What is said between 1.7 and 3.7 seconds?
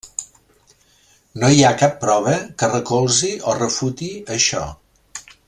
cap prova que recolzi o